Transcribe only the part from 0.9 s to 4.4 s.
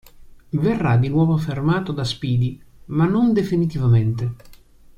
di nuovo fermato da Spidey ma non definitivamente.